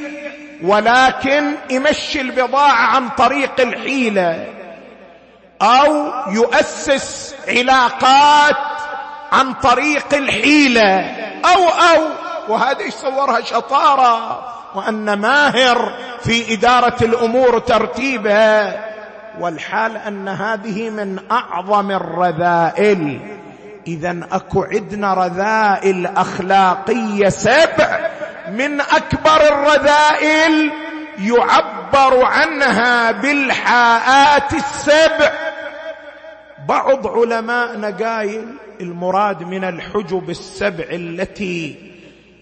[0.63, 4.56] ولكن يمشي البضاعة عن طريق الحيلة.
[5.63, 8.57] أو يؤسس علاقات
[9.33, 11.01] عن طريق الحيلة
[11.45, 12.03] أو أو
[12.49, 14.43] وهذا يصورها شطارة.
[14.75, 18.85] وأن ماهر في إدارة الأمور ترتيبها.
[19.41, 23.21] والحال أن هذه من أعظم الرذائل.
[23.87, 28.11] اذا أكو عندنا رذائل أخلاقية سبع
[28.53, 30.73] من أكبر الرذائل
[31.19, 35.46] يعبر عنها بالحاءات السبع.
[36.69, 38.47] بعض علماءنا قايل
[38.81, 41.77] المراد من الحجب السبع التي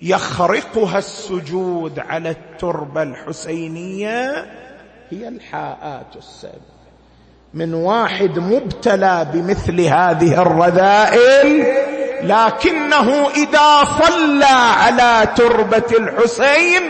[0.02, 4.46] يخرقها السجود على التربة الحسينية
[5.10, 6.74] هي الحاءات السبع.
[7.54, 11.66] من واحد مبتلى بمثل هذه الرذائل
[12.22, 14.44] لكنه إذا صلى
[14.76, 16.82] على تربة الحسين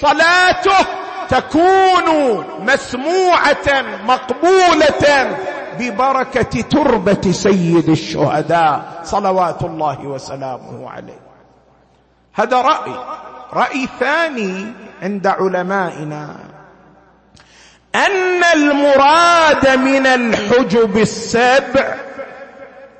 [0.00, 0.86] صلاته
[1.28, 5.36] تكون مسموعة مقبولة
[5.78, 11.20] ببركة تربة سيد الشهداء صلوات الله وسلامه عليه.
[12.34, 12.94] هذا رأي.
[13.52, 16.36] رأي ثاني عند علمائنا.
[17.94, 21.96] أن المراد من الحجب السبع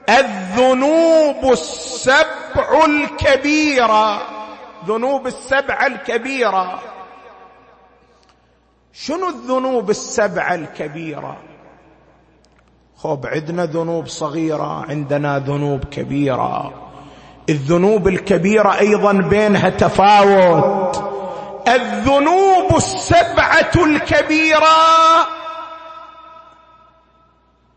[0.08, 4.22] الذنوب السبع الكبيرة.
[4.86, 6.80] ذنوب السبع الكبيرة.
[8.92, 11.51] شنو الذنوب السبع الكبيرة؟
[13.02, 16.74] خب عندنا ذنوب صغيرة عندنا ذنوب كبيرة.
[17.48, 21.04] الذنوب الكبيرة أيضا بينها تفاوت.
[21.68, 24.76] الذنوب السبعة الكبيرة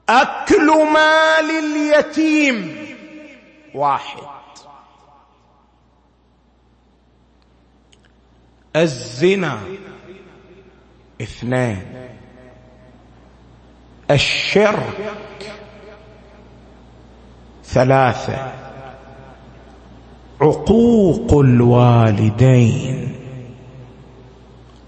[0.10, 2.86] أكل مال اليتيم.
[3.76, 4.20] واحد.
[8.76, 9.60] الزنا.
[11.22, 12.15] اثنان
[14.12, 15.14] الشرك
[17.66, 18.52] ثلاثة.
[20.42, 23.16] عقوق الوالدين.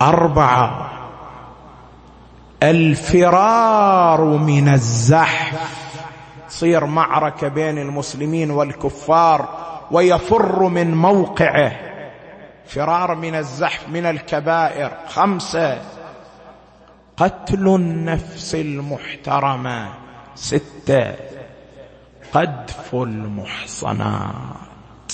[0.02, 0.92] أربعة.
[2.64, 5.78] الفرار من الزحف.
[6.50, 9.50] تصير معركة بين المسلمين والكفار
[9.92, 11.72] ويفر من موقعه.
[12.68, 14.92] فرار من الزحف من الكبائر.
[15.10, 15.97] خمسة.
[17.18, 19.90] قتل النفس المحترمة
[20.36, 21.16] ستة.
[22.34, 25.14] قذف المحصنات.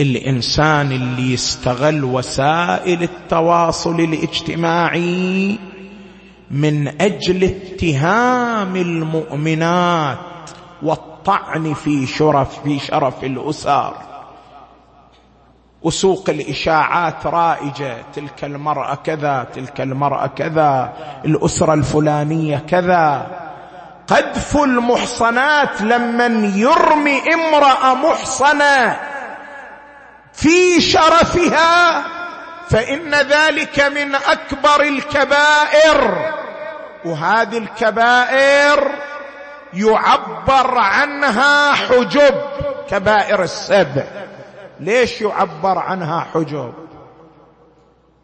[0.00, 5.58] الإنسان اللي يستغل وسائل التواصل الاجتماعي
[6.50, 10.18] من أجل اتهام المؤمنات
[10.82, 14.11] والطعن في شرف في شرف الأسر.
[15.84, 20.92] وسوق الإشاعات رائجة تلك المرأة كذا تلك المرأة كذا
[21.24, 23.26] الأسرة الفلانية كذا.
[24.08, 28.96] قذف المحصنات لمن يرمي امراه محصنة
[30.32, 32.02] في شرفها
[32.70, 36.32] فإن ذلك من أكبر الكبائر.
[37.04, 38.92] وهذه الكبائر
[39.74, 42.34] يعبر عنها حجب
[42.90, 44.04] كبائر السبع.
[44.82, 46.72] ليش يعبر عنها حجب؟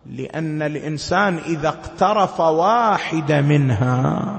[0.06, 4.36] لأن الإنسان إذا اقترف واحدة منها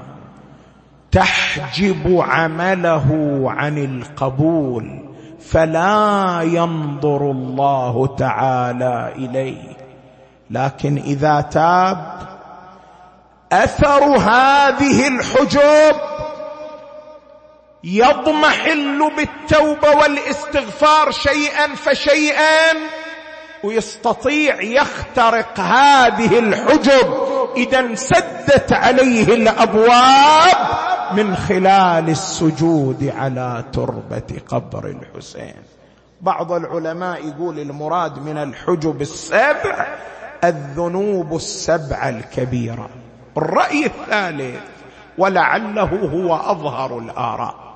[1.12, 5.10] تحجب عمله عن القبول
[5.40, 9.76] فلا ينظر الله تعالى إليه.
[10.50, 12.20] لكن إذا تاب
[13.52, 16.00] أثر هذه الحجب
[17.84, 22.72] يضمحل بالتوبة والاستغفار شيئا فشيئا
[23.64, 27.14] ويستطيع يخترق هذه الحجب.
[27.56, 30.56] إذا انسدت عليه الأبواب
[31.12, 35.54] من خلال السجود على تربة قبر الحسين.
[36.20, 39.86] بعض العلماء يقول المراد من الحجب السبع
[40.44, 42.88] الذنوب السبع الكبيرة.
[43.36, 44.60] الرأي الثالث
[45.18, 47.69] ولعله هو أظهر الآراء.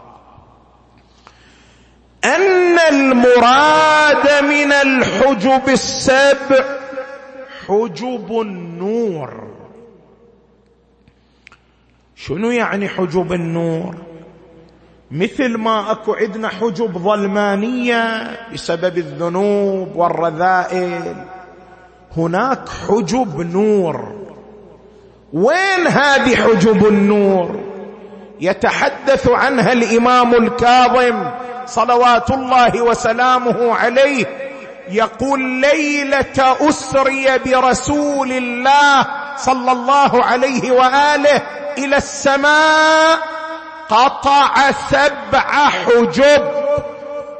[2.24, 6.64] أن المراد من الحجب السبع
[7.66, 9.44] حجب النور.
[12.16, 13.94] شنو يعني حجب النور؟
[15.10, 21.14] مثل ما أكو عندنا حجب ظلمانية بسبب الذنوب والرذائل.
[22.16, 24.14] هناك حجب نور.
[25.32, 27.60] وين هذه حجب النور؟
[28.40, 31.30] يتحدث عنها الإمام الكاظم
[31.66, 34.26] صلوات الله وسلامه عليه
[34.90, 39.06] يقول ليلة أسري برسول الله
[39.36, 41.42] صلى الله عليه وآله
[41.78, 43.18] إلى السماء
[43.88, 46.42] قطع سبع حجب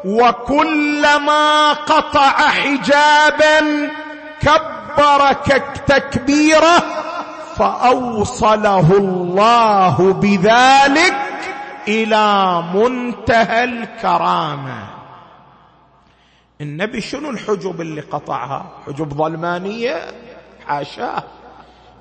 [0.04, 3.88] وكلما قطع حجابا
[4.40, 5.32] كب كبر
[5.86, 6.82] تكبيره
[7.58, 11.14] فأوصله الله بذلك
[11.88, 14.86] إلى منتهى الكرامة.
[16.60, 20.10] النبي شنو الحجب اللي قطعها؟ حجب ظلمانية؟
[20.66, 21.22] حاشاه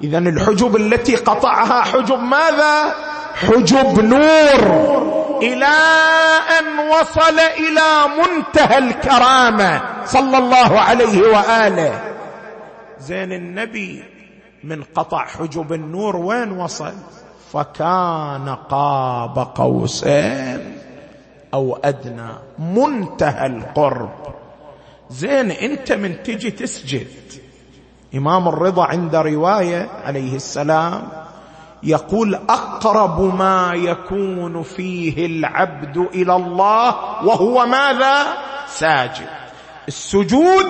[0.02, 2.96] اذا الحجب التي قطعها حجب ماذا؟
[3.36, 4.94] حجب نور.
[5.42, 5.76] إلى
[6.60, 9.82] أن وصل إلى منتهى الكرامة.
[10.06, 12.14] صلى الله عليه وآله.
[13.00, 14.04] زين النبي
[14.64, 16.94] من قطع حجب النور وين وصل؟
[17.54, 20.78] فكان قاب قوسين
[21.54, 22.30] أو أدنى
[22.60, 24.10] منتهى القرب.
[25.10, 27.08] زين أنت من تجي تسجد.
[28.16, 31.08] إمام الرضا عند رواية عليه السلام
[31.84, 36.96] يقول أقرب ما يكون فيه العبد إلى الله
[37.26, 38.24] وهو ماذا؟
[38.68, 39.30] ساجد.
[39.88, 40.66] السجود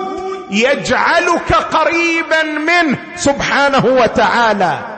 [0.50, 4.93] يجعلك قريبا منه سبحانه وتعالى.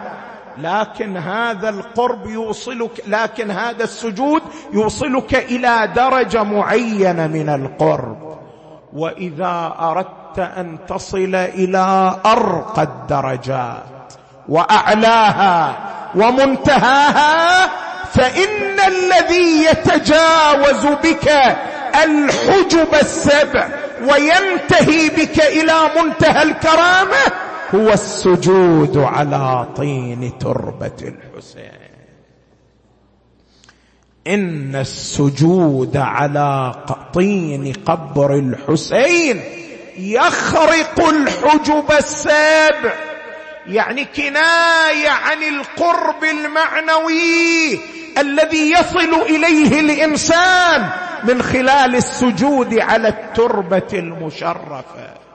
[0.58, 4.42] لكن هذا القرب يوصلك لكن هذا السجود
[4.72, 8.38] يوصلك إلى درجة معينة من القرب.
[8.92, 13.82] وإذا أردت أن تصل إلى أرقى الدرجات
[14.48, 15.76] وأعلاها
[16.14, 17.66] ومنتهاها
[18.12, 21.32] فإن الذي يتجاوز بك
[22.04, 23.68] الحجب السبع
[24.02, 27.16] وينتهي بك إلى منتهى الكرامة
[27.74, 31.72] هو السجود على طين تربة الحسين.
[34.26, 36.74] إن السجود على
[37.14, 39.40] طين قبر الحسين
[39.98, 42.92] يخرق الحجب السابع
[43.66, 47.80] يعني كناية عن القرب المعنوي
[48.18, 50.88] الذي يصل إليه الإنسان
[51.24, 55.25] من خلال السجود على التربة المشرفة.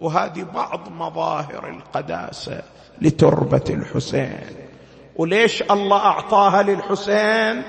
[0.00, 2.62] وهذه بعض مظاهر القداسة
[3.00, 4.40] لتربة الحسين.
[5.16, 7.62] وليش الله أعطاها للحسين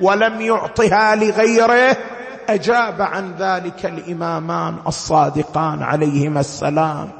[0.00, 1.96] ولم يعطها لغيره؟
[2.48, 7.10] أجاب عن ذلك الإمامان الصادقان عليهما السلام.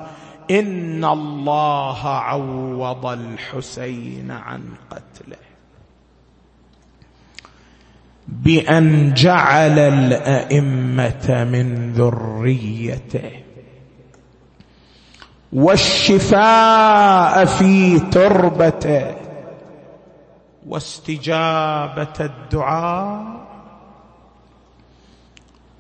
[0.51, 5.37] إن الله عوض الحسين عن قتله.
[8.29, 13.31] بأن جعل الأئمة من ذريته.
[15.53, 19.15] والشفاء في تربته.
[20.67, 23.25] واستجابة الدعاء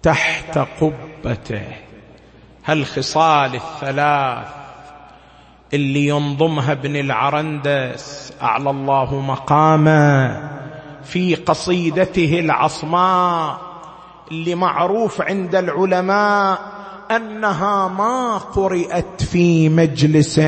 [0.02, 1.62] تحت قبته.
[2.64, 4.48] هالخصال الثلاث
[5.74, 10.50] اللي ينظمها ابن العرندس أعلى الله مقامه
[11.04, 13.60] في قصيدته العصماء
[14.30, 16.58] اللي معروف عند العلماء
[17.10, 20.40] انها ما قرات في مجلس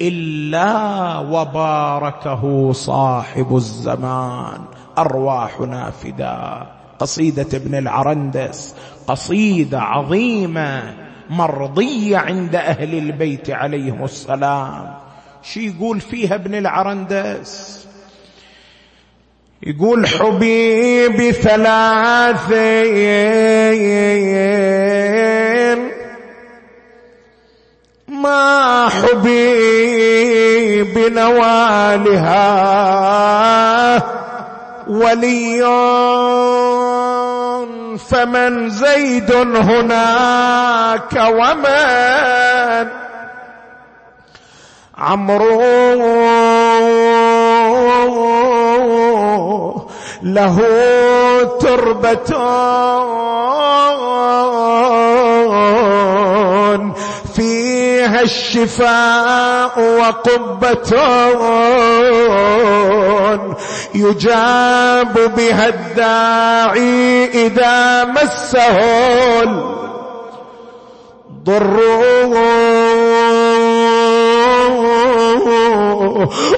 [0.00, 4.60] إلا وباركه صاحب الزمان
[4.98, 8.74] أرواحنا فداء قصيدة ابن العرندس
[9.06, 10.94] قصيدة عظيمة
[11.30, 14.94] مرضية عند أهل البيت عليهم السلام.
[15.42, 17.86] شي يقول فيها ابن العرندس؟
[19.62, 22.76] يقول حبيبي ثلاثين
[28.26, 30.24] ما حبيبي
[31.08, 32.42] نوالها
[34.88, 35.62] ولي
[38.08, 42.88] فمن زيد هناك ومن
[44.98, 45.86] عمرو
[50.22, 50.58] له
[51.60, 52.30] تربة.
[58.06, 60.90] فيها الشفاء وقبة
[63.94, 68.78] يجاب بها الداعي إذا مسه
[71.30, 71.76] الضر.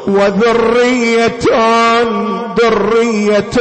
[0.08, 1.40] وذرية
[2.60, 3.58] ذرية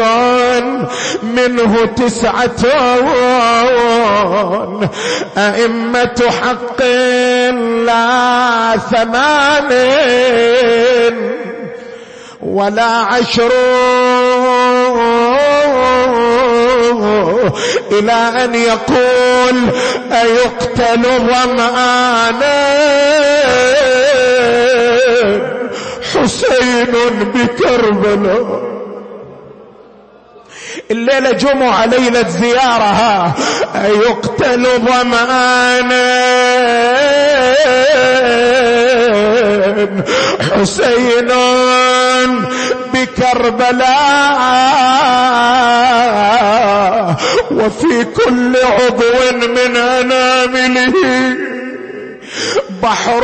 [1.23, 2.63] منه تسعة
[5.38, 6.84] أئمة حق
[7.86, 9.71] لا ثمان
[12.41, 13.51] ولا عشر
[17.91, 18.11] إلى
[18.43, 19.69] أن يقول
[20.11, 22.67] أيقتل ظمآنا
[26.14, 26.93] حسين
[27.34, 28.68] بكربلاء.
[30.91, 33.36] الليلة جمعة ليلة زيارة ها
[33.88, 36.28] يقتل ظمآنا
[40.51, 41.30] حسين
[42.93, 44.38] بكربلاء.
[47.51, 50.93] وفي كل عضو من أنامله
[52.84, 53.24] بحر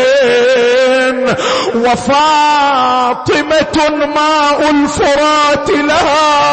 [1.74, 3.76] وفاطمة
[4.14, 6.50] ماء الفرات لها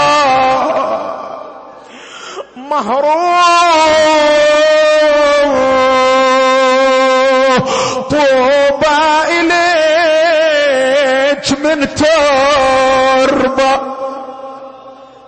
[2.55, 3.27] مهروب.
[8.09, 8.99] طوبى
[10.19, 11.79] إليك من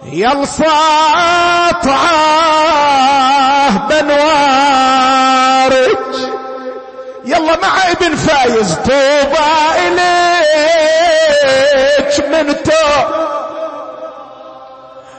[0.10, 1.78] تربة يلصاطعه
[3.88, 5.36] بنوارج
[7.26, 9.50] يلا مع ابن فايز طوبى
[9.88, 10.10] إليك.
[12.30, 13.30] من تربة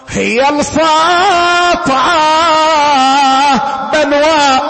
[0.08, 2.00] هي الساطعة
[3.92, 4.60] بلوى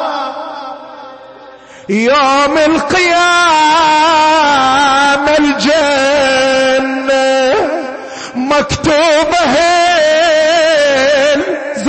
[1.89, 3.31] يوم القيامة
[5.39, 6.41] الجنة
[8.35, 9.70] مكتوبة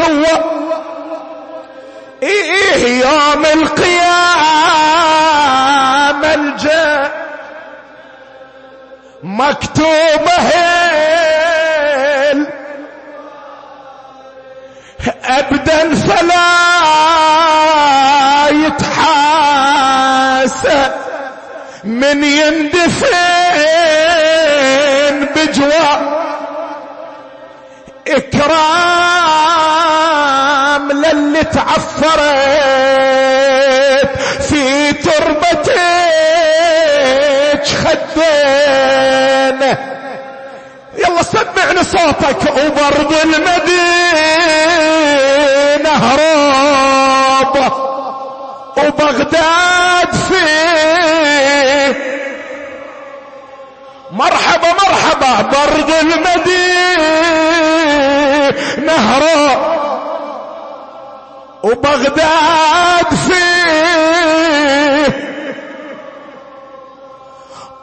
[0.02, 0.44] زوى
[2.24, 4.02] إيه يوم القيامة
[6.34, 7.12] الجنة
[9.24, 10.52] مكتوبة
[15.26, 16.52] ابدا فلا
[19.52, 20.92] يتحاسب
[21.84, 23.12] من يندفن
[25.36, 26.22] بجوا
[28.08, 28.91] إكرام
[31.44, 32.22] تعفرت
[34.50, 35.82] في تربتك
[37.84, 39.78] خدينه
[40.98, 43.82] يلا سمعني صوتك وبرض المدينة
[45.90, 47.56] هرب.
[48.78, 51.96] وبغداد فيه
[54.12, 56.92] مرحبا مرحبا برض المدينة
[58.94, 59.81] هرب.
[61.64, 65.08] وبغداد فيه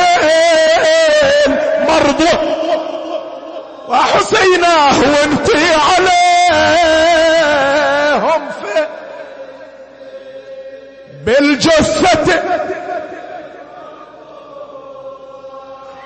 [1.88, 2.34] مرضى
[3.88, 6.10] وحسيناه وانتي عليهم
[8.50, 8.88] فزتي
[11.26, 12.44] بالجثة.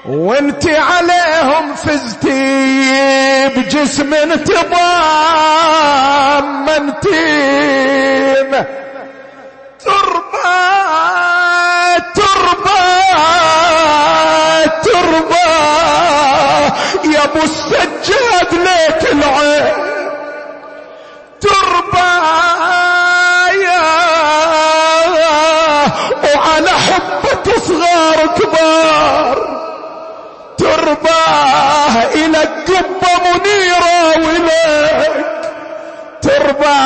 [0.05, 4.82] وانت عليهم فزتي بجسم تضامنتين
[9.79, 10.61] تربى
[12.15, 12.82] تربى
[14.84, 15.51] تربى
[17.24, 19.74] أبو السجاد ليك العين
[21.41, 22.11] تربى
[26.36, 29.51] وعلى حبة صغار كبار
[30.57, 35.26] ترباه إلى القبة منيرة ولك
[36.22, 36.82] تربى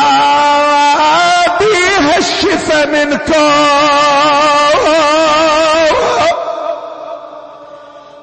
[1.59, 4.75] بيها الشفا من كار.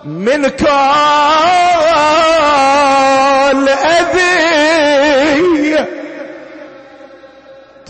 [0.05, 1.72] من كار.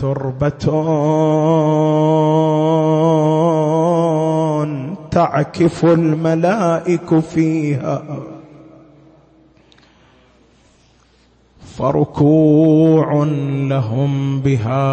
[0.03, 0.65] تربة
[5.11, 8.23] تعكف الملائك فيها.
[11.77, 13.23] فركوع
[13.69, 14.83] لهم بها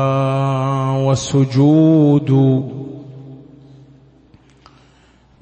[1.07, 2.31] وسجود.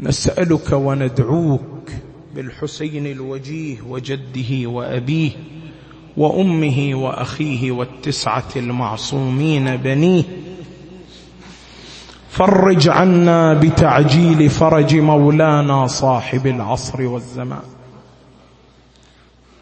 [0.01, 1.93] نسألك وندعوك
[2.35, 5.31] بالحسين الوجيه وجده وأبيه
[6.19, 10.25] وأمه وأخيه والتسعة المعصومين بنيه.
[12.31, 17.62] فرج عنا بتعجيل فرج مولانا صاحب العصر والزمان.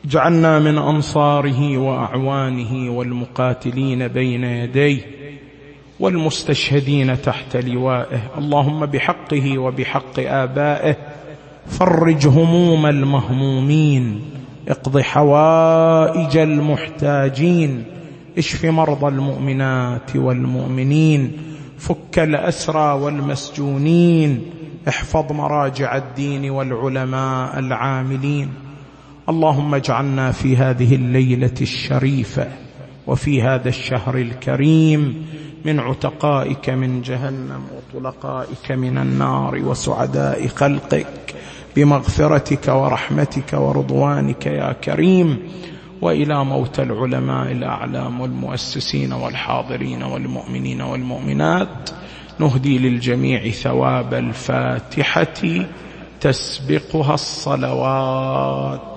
[0.05, 5.01] اجعلنا من أنصاره وأعوانه والمقاتلين بين يديه
[6.01, 8.21] والمستشهدين تحت لوائه.
[8.39, 10.97] اللهم بحقه وبحق آبائه
[11.69, 14.36] فرج هموم المهمومين.
[14.69, 17.85] اقض حوائج المحتاجين
[18.39, 21.33] اشف مرضى المؤمنات والمؤمنين
[21.79, 24.51] فك الأسرى والمسجونين
[24.89, 28.49] احفظ مراجع الدين والعلماء العاملين.
[29.29, 32.49] اللهم اجعلنا في هذه الليلة الشريفة
[33.07, 35.27] وفي هذا الشهر الكريم
[35.65, 41.35] من عتقائك من جهنم وطلقائك من النار وسعداء خلقك
[41.77, 45.39] بمغفرتك ورحمتك ورضوانك يا كريم.
[46.03, 51.91] وإلى موتى العلماء الأعلام والمؤسسين والحاضرين والمؤمنين والمؤمنات.
[52.39, 55.67] نهدي للجميع ثواب الفاتحة.
[56.21, 58.96] تسبقها الصلوات.